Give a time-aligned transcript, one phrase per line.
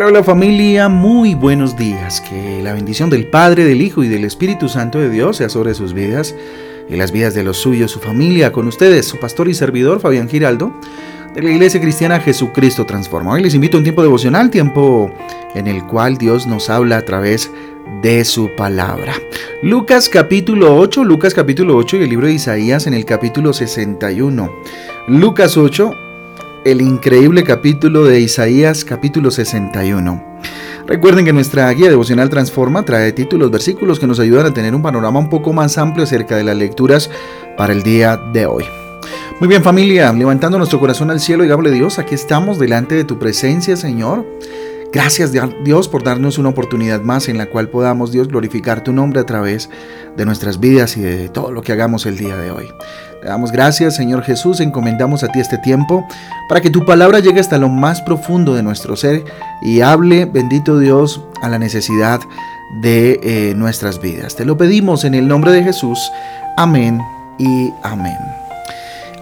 [0.00, 2.20] Hola, familia, muy buenos días.
[2.20, 5.74] Que la bendición del Padre, del Hijo y del Espíritu Santo de Dios sea sobre
[5.74, 6.36] sus vidas
[6.88, 10.28] y las vidas de los suyos, su familia, con ustedes, su pastor y servidor Fabián
[10.28, 10.72] Giraldo,
[11.34, 13.32] de la Iglesia Cristiana Jesucristo Transforma.
[13.32, 15.12] Hoy les invito a un tiempo devocional, tiempo
[15.56, 17.50] en el cual Dios nos habla a través
[18.00, 19.14] de su palabra.
[19.62, 24.48] Lucas capítulo 8, Lucas capítulo 8 y el libro de Isaías en el capítulo 61.
[25.08, 25.92] Lucas 8,
[26.70, 30.22] el increíble capítulo de Isaías capítulo 61.
[30.86, 34.82] Recuerden que nuestra guía devocional Transforma trae títulos, versículos que nos ayudan a tener un
[34.82, 37.10] panorama un poco más amplio acerca de las lecturas
[37.56, 38.64] para el día de hoy.
[39.40, 43.04] Muy bien familia, levantando nuestro corazón al cielo y hable Dios, aquí estamos delante de
[43.04, 44.26] tu presencia Señor.
[44.92, 45.32] Gracias
[45.64, 49.26] Dios por darnos una oportunidad más en la cual podamos Dios glorificar tu nombre a
[49.26, 49.70] través
[50.18, 52.68] de nuestras vidas y de todo lo que hagamos el día de hoy.
[53.28, 56.02] Te damos gracias Señor Jesús, encomendamos a ti este tiempo
[56.48, 59.22] para que tu palabra llegue hasta lo más profundo de nuestro ser
[59.60, 62.20] y hable, bendito Dios, a la necesidad
[62.80, 64.34] de eh, nuestras vidas.
[64.34, 66.10] Te lo pedimos en el nombre de Jesús.
[66.56, 67.02] Amén
[67.36, 68.16] y amén.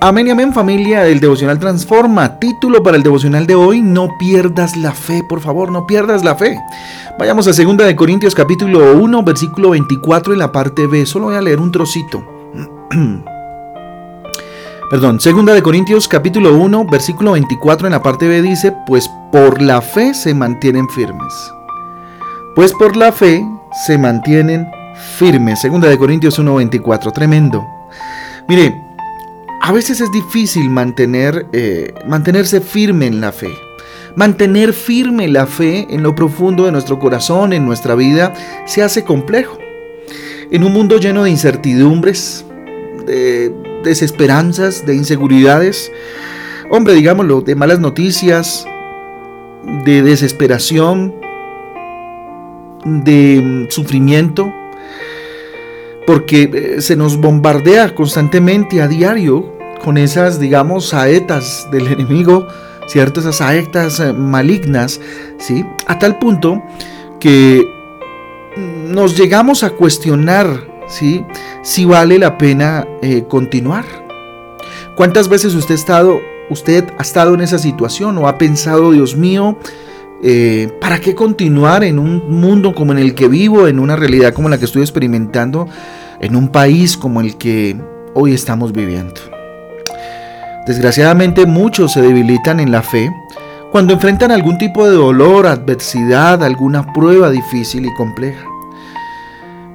[0.00, 2.40] Amén y amén familia, el devocional transforma.
[2.40, 6.34] Título para el devocional de hoy, no pierdas la fe, por favor, no pierdas la
[6.34, 6.58] fe.
[7.20, 11.06] Vayamos a 2 de Corintios capítulo 1, versículo 24 en la parte B.
[11.06, 12.26] Solo voy a leer un trocito.
[14.92, 19.62] Perdón, 2 de Corintios capítulo 1, versículo 24 en la parte B dice, pues por
[19.62, 21.32] la fe se mantienen firmes.
[22.54, 23.42] Pues por la fe
[23.86, 24.68] se mantienen
[25.16, 25.62] firmes.
[25.62, 27.66] 2 de Corintios 1, 24, tremendo.
[28.46, 28.78] Mire,
[29.62, 33.48] a veces es difícil mantener, eh, mantenerse firme en la fe.
[34.14, 38.34] Mantener firme la fe en lo profundo de nuestro corazón, en nuestra vida,
[38.66, 39.56] se hace complejo.
[40.50, 42.44] En un mundo lleno de incertidumbres,
[43.06, 45.92] de desesperanzas, de inseguridades,
[46.70, 48.66] hombre, digámoslo, de malas noticias,
[49.84, 51.14] de desesperación,
[52.84, 54.52] de sufrimiento,
[56.06, 59.52] porque eh, se nos bombardea constantemente a diario
[59.84, 62.46] con esas, digamos, saetas del enemigo,
[62.86, 63.20] ¿cierto?
[63.20, 65.00] Esas saetas eh, malignas,
[65.38, 65.64] ¿sí?
[65.86, 66.62] A tal punto
[67.20, 67.62] que
[68.56, 73.84] nos llegamos a cuestionar, Si vale la pena eh, continuar.
[74.94, 76.20] ¿Cuántas veces usted ha estado,
[76.50, 79.56] usted ha estado en esa situación o ha pensado, Dios mío,
[80.22, 84.34] eh, ¿para qué continuar en un mundo como en el que vivo, en una realidad
[84.34, 85.66] como la que estoy experimentando,
[86.20, 87.76] en un país como el que
[88.14, 89.20] hoy estamos viviendo?
[90.66, 93.10] Desgraciadamente muchos se debilitan en la fe
[93.72, 98.51] cuando enfrentan algún tipo de dolor, adversidad, alguna prueba difícil y compleja.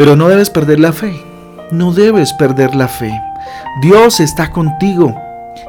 [0.00, 1.22] Pero no debes perder la fe,
[1.72, 3.12] no debes perder la fe.
[3.82, 5.14] Dios está contigo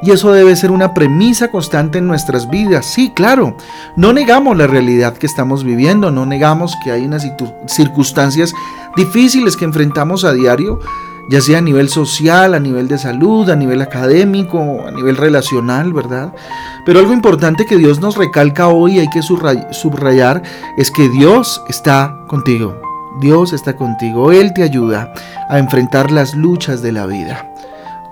[0.03, 2.85] y eso debe ser una premisa constante en nuestras vidas.
[2.85, 3.57] Sí, claro,
[3.97, 7.29] no negamos la realidad que estamos viviendo, no negamos que hay unas
[7.67, 8.53] circunstancias
[8.95, 10.79] difíciles que enfrentamos a diario,
[11.29, 15.91] ya sea a nivel social, a nivel de salud, a nivel académico, a nivel relacional,
[15.91, 16.33] ¿verdad?
[16.85, 20.41] Pero algo importante que Dios nos recalca hoy, hay que subrayar,
[20.77, 22.90] es que Dios está contigo.
[23.19, 24.31] Dios está contigo.
[24.31, 25.13] Él te ayuda
[25.49, 27.53] a enfrentar las luchas de la vida.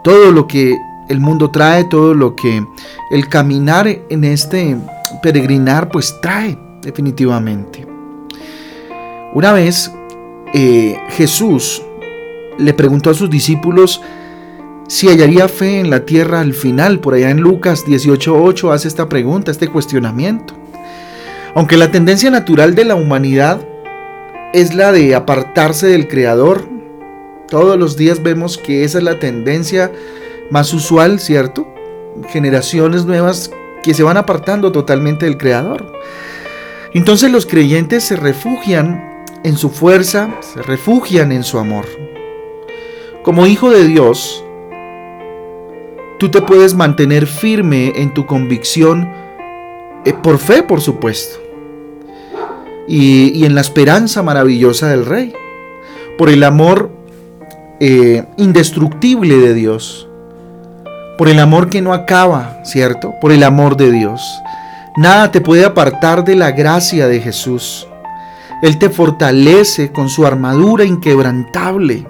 [0.04, 0.76] Todo lo que
[1.08, 2.64] el mundo trae, todo lo que
[3.12, 4.78] el caminar en este
[5.22, 7.88] peregrinar pues trae definitivamente.
[9.34, 9.92] Una vez
[10.54, 11.81] eh, Jesús
[12.58, 14.02] le preguntó a sus discípulos
[14.88, 17.00] si hallaría fe en la tierra al final.
[17.00, 20.56] Por allá en Lucas 18.8 hace esta pregunta, este cuestionamiento.
[21.56, 23.62] Aunque la tendencia natural de la humanidad
[24.54, 26.68] es la de apartarse del Creador,
[27.50, 29.92] todos los días vemos que esa es la tendencia
[30.52, 31.68] más usual, ¿cierto?
[32.30, 33.52] Generaciones nuevas
[33.84, 35.92] que se van apartando totalmente del Creador.
[36.94, 41.86] Entonces los creyentes se refugian en su fuerza, se refugian en su amor.
[43.24, 44.44] Como hijo de Dios,
[46.19, 49.12] tú te puedes mantener firme en tu convicción,
[50.06, 51.40] eh, por fe, por supuesto,
[52.89, 55.33] y, en la esperanza maravillosa del Rey,
[56.18, 56.91] por el amor
[57.80, 60.07] eh, indestructible de Dios,
[61.18, 63.13] por el amor que no acaba, ¿cierto?
[63.21, 64.21] Por el amor de Dios.
[64.97, 67.88] Nada te puede apartar de la gracia de Jesús.
[68.62, 72.06] Él te fortalece con su armadura inquebrantable.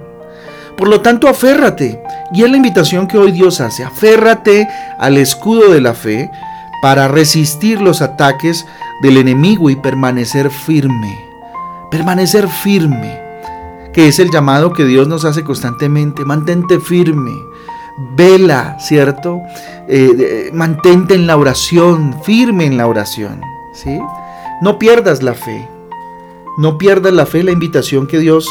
[0.76, 2.02] Por lo tanto, aférrate.
[2.32, 3.84] Y es la invitación que hoy Dios hace.
[3.84, 4.66] Aférrate
[4.98, 6.30] al escudo de la fe
[6.82, 8.64] para resistir los ataques
[9.02, 11.24] del enemigo y permanecer firme.
[11.90, 13.20] Permanecer firme,
[13.92, 16.24] que es el llamado que Dios nos hace constantemente.
[16.24, 17.32] Mantente firme.
[18.16, 19.42] Vela, ¿cierto?
[19.88, 23.40] Eh, mantente en la oración, firme en la oración,
[23.74, 23.98] ¿sí?
[24.62, 25.68] No pierdas la fe.
[26.56, 28.48] No pierdas la fe, la invitación que Dios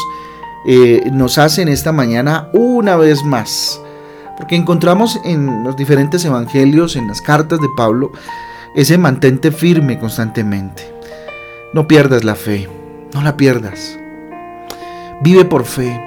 [0.66, 3.80] eh, nos hace en esta mañana una vez más.
[4.36, 8.10] Porque encontramos en los diferentes evangelios, en las cartas de Pablo,
[8.74, 10.82] ese mantente firme constantemente.
[11.72, 12.68] No pierdas la fe,
[13.12, 13.98] no la pierdas.
[15.22, 16.00] Vive por fe.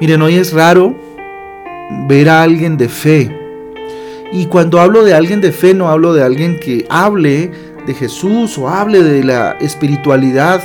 [0.00, 0.94] Miren, hoy es raro
[2.06, 3.30] ver a alguien de fe.
[4.32, 7.50] Y cuando hablo de alguien de fe, no hablo de alguien que hable
[7.86, 10.62] de Jesús o hable de la espiritualidad,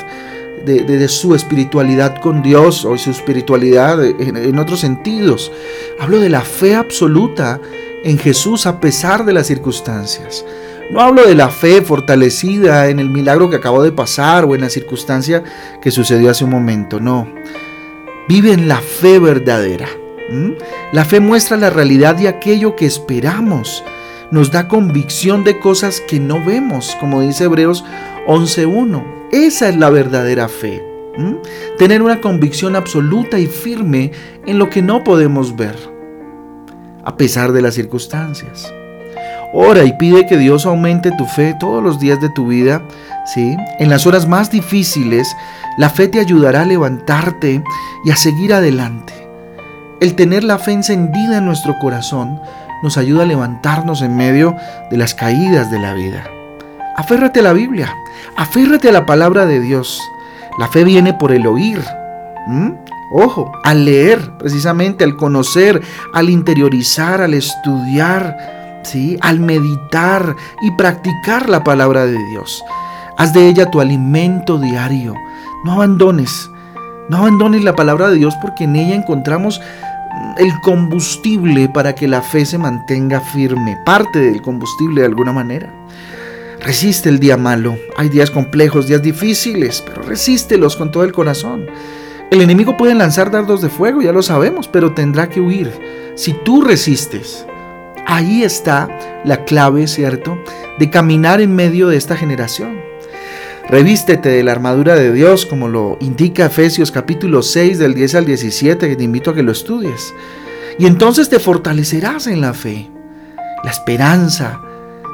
[0.65, 5.51] de, su espiritualidad con Dios o su espiritualidad en, otros sentidos.
[5.99, 7.59] Hablo de la fe absoluta
[8.03, 10.45] en Jesús a pesar de las circunstancias.
[10.89, 14.61] No hablo de la fe fortalecida en el milagro que acabó de pasar o en
[14.61, 15.43] la circunstancia
[15.81, 17.27] que sucedió hace un momento, no.
[18.27, 19.87] Vive en la fe verdadera.
[20.91, 23.83] La fe muestra la realidad de aquello que esperamos.
[24.31, 27.83] Nos da convicción de cosas que no vemos, como dice Hebreos
[28.27, 29.29] 11.1.
[29.31, 30.83] Esa es la verdadera fe.
[31.77, 34.11] Tener una convicción absoluta y firme
[34.45, 35.75] en lo que no podemos ver,
[37.03, 38.73] a pesar de las circunstancias.
[39.51, 42.81] Ora y pide que Dios aumente tu fe todos los días de tu vida.
[43.25, 43.57] ¿sí?
[43.79, 45.35] En las horas más difíciles,
[45.77, 47.63] la fe te ayudará a levantarte
[48.05, 49.13] y a seguir adelante.
[50.01, 52.39] El tener la fe encendida en nuestro corazón
[52.83, 54.55] nos ayuda a levantarnos en medio
[54.91, 56.23] de las caídas de la vida.
[56.95, 57.93] Aférrate a la Biblia,
[58.37, 60.01] aférrate a la palabra de Dios.
[60.57, 61.81] La fe viene por el oír.
[63.11, 65.81] Ojo, al leer, precisamente, al conocer,
[66.13, 68.58] al interiorizar, al estudiar
[69.21, 72.63] al meditar y practicar la palabra de Dios.
[73.17, 75.13] Haz de ella tu alimento diario.
[75.63, 76.49] No abandones,
[77.09, 79.61] no abandones la palabra de Dios porque en ella encontramos
[80.37, 85.73] el combustible para que la fe se mantenga firme, parte del combustible de alguna manera.
[86.61, 87.77] Resiste el día malo.
[87.97, 91.65] Hay días complejos, días difíciles, pero resístelos con todo el corazón.
[92.31, 95.71] El enemigo puede lanzar dardos de fuego, ya lo sabemos, pero tendrá que huir.
[96.15, 97.45] Si tú resistes,
[98.05, 98.87] Ahí está
[99.23, 100.37] la clave, ¿cierto?,
[100.77, 102.79] de caminar en medio de esta generación.
[103.69, 108.25] Revístete de la armadura de Dios, como lo indica Efesios capítulo 6 del 10 al
[108.25, 110.13] 17, que te invito a que lo estudies.
[110.79, 112.89] Y entonces te fortalecerás en la fe,
[113.63, 114.59] la esperanza,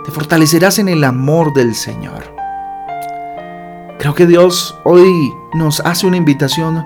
[0.06, 2.34] te fortalecerás en el amor del Señor.
[4.00, 5.10] Creo que Dios hoy
[5.54, 6.86] nos hace una invitación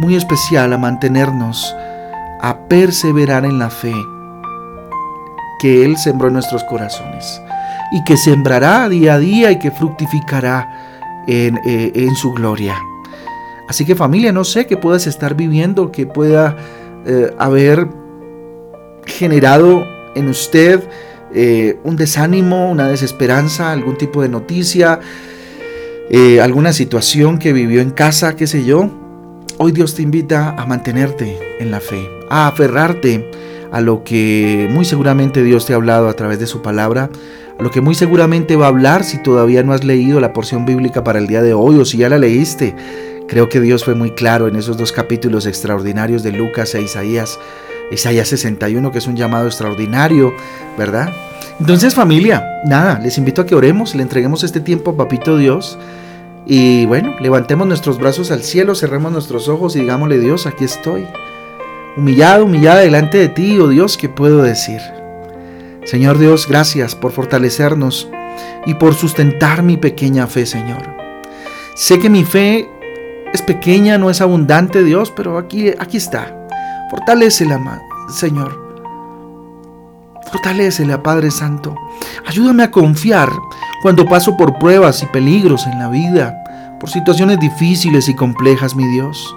[0.00, 1.74] muy especial a mantenernos,
[2.42, 3.94] a perseverar en la fe
[5.58, 7.40] que Él sembró en nuestros corazones
[7.92, 12.76] y que sembrará día a día y que fructificará en, eh, su gloria.
[13.68, 16.56] Así que familia, no sé qué puedas estar viviendo, que pueda
[17.04, 17.88] eh, haber
[19.06, 20.82] generado en usted
[21.34, 25.00] eh, un desánimo, una desesperanza, algún tipo de noticia,
[26.40, 28.88] alguna situación que vivió en casa, qué sé yo.
[29.58, 33.28] Hoy Dios te invita a mantenerte en la fe, a aferrarte
[33.76, 37.10] a lo que muy seguramente Dios te ha hablado a través de su palabra,
[37.58, 40.64] a lo que muy seguramente va a hablar si todavía no has leído la porción
[40.64, 42.74] bíblica para el día de hoy o si ya la leíste.
[43.28, 47.38] Creo que Dios fue muy claro en esos dos capítulos extraordinarios de Lucas e Isaías.
[47.90, 50.32] Isaías 61, que es un llamado extraordinario,
[50.78, 51.12] ¿verdad?
[51.60, 55.78] Entonces familia, nada, les invito a que oremos, le entreguemos este tiempo a Papito Dios.
[56.46, 61.04] Y bueno, levantemos nuestros brazos al cielo, cerremos nuestros ojos y digámosle Dios, aquí estoy
[61.96, 64.80] humillado, humillada delante de ti, oh Dios, ¿qué puedo decir?
[65.84, 68.08] Señor Dios, gracias por fortalecernos
[68.66, 70.82] y por sustentar mi pequeña fe, Señor.
[71.74, 72.68] Sé que mi fe
[73.32, 76.48] es pequeña, no es abundante, Dios, pero aquí, aquí está.
[76.90, 78.66] Fortalécela, Señor.
[80.30, 81.74] Fortalécela, Padre Santo.
[82.26, 83.30] Ayúdame a confiar
[83.82, 88.86] cuando paso por pruebas y peligros en la vida, por situaciones difíciles y complejas, mi
[88.88, 89.34] Dios.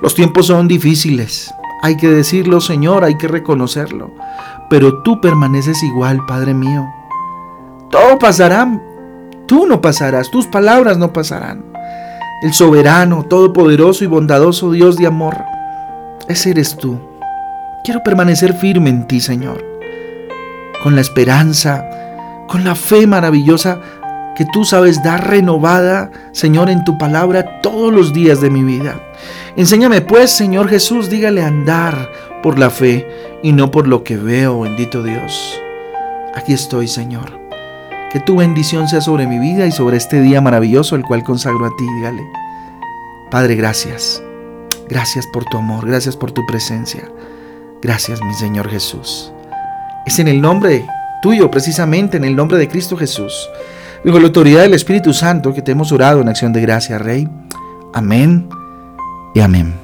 [0.00, 1.52] Los tiempos son difíciles,
[1.84, 4.10] hay que decirlo, Señor, hay que reconocerlo.
[4.70, 6.82] Pero tú permaneces igual, Padre mío.
[7.90, 8.80] Todo pasará.
[9.44, 11.62] Tú no pasarás, tus palabras no pasarán.
[12.42, 15.36] El soberano, todopoderoso y bondadoso Dios de amor,
[16.26, 16.98] ese eres tú.
[17.84, 19.62] Quiero permanecer firme en ti, Señor,
[20.82, 21.84] con la esperanza,
[22.48, 23.78] con la fe maravillosa
[24.34, 29.00] que tú sabes dar renovada, Señor, en tu palabra todos los días de mi vida.
[29.56, 32.10] Enséñame pues, Señor Jesús, dígale andar
[32.42, 33.06] por la fe
[33.42, 35.60] y no por lo que veo, bendito Dios.
[36.34, 37.40] Aquí estoy, Señor.
[38.10, 41.66] Que tu bendición sea sobre mi vida y sobre este día maravilloso el cual consagro
[41.66, 42.22] a ti, dígale.
[43.30, 44.22] Padre, gracias.
[44.88, 47.08] Gracias por tu amor, gracias por tu presencia.
[47.82, 49.32] Gracias, mi Señor Jesús.
[50.06, 50.84] Es en el nombre
[51.22, 53.32] tuyo, precisamente en el nombre de Cristo Jesús
[54.04, 57.26] Bajo la autoridad del Espíritu Santo que te hemos orado en acción de gracia, Rey.
[57.94, 58.46] Amén
[59.34, 59.74] y amén.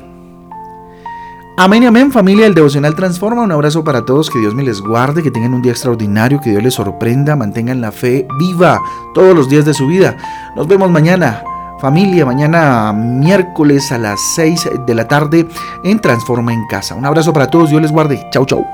[1.56, 3.42] Amén y amén, familia del Devocional Transforma.
[3.42, 6.50] Un abrazo para todos, que Dios me les guarde, que tengan un día extraordinario, que
[6.50, 8.78] Dios les sorprenda, mantengan la fe viva
[9.14, 10.16] todos los días de su vida.
[10.54, 11.42] Nos vemos mañana,
[11.80, 15.48] familia, mañana miércoles a las 6 de la tarde
[15.82, 16.94] en Transforma en Casa.
[16.94, 18.28] Un abrazo para todos, Dios les guarde.
[18.30, 18.66] Chau, chau.